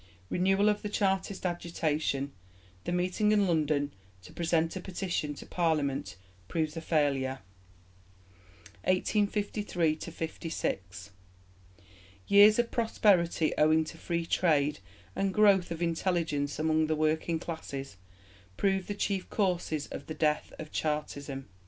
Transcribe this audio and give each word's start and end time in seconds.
Renewal 0.31 0.67
of 0.67 0.81
the 0.81 0.89
Chartist 0.89 1.45
agitation. 1.45 2.31
The 2.85 2.91
meeting 2.91 3.31
in 3.31 3.47
London 3.47 3.93
to 4.23 4.33
present 4.33 4.75
a 4.75 4.79
Petition 4.81 5.35
to 5.35 5.45
Parliament 5.45 6.15
proves 6.47 6.75
a 6.75 6.81
failure. 6.81 7.37
1853 8.85 9.97
56. 9.97 11.11
Years 12.25 12.57
of 12.57 12.71
prosperity 12.71 13.53
owing 13.59 13.83
to 13.83 13.97
Free 13.99 14.25
Trade 14.25 14.79
and 15.15 15.31
growth 15.35 15.69
of 15.69 15.83
intelligence 15.83 16.57
among 16.57 16.87
the 16.87 16.95
working 16.95 17.37
classes 17.37 17.97
prove 18.57 18.87
the 18.87 18.95
chief 18.95 19.29
causes 19.29 19.85
of 19.85 20.07
the 20.07 20.15
death 20.15 20.51
of 20.57 20.71
Chartism. 20.71 21.45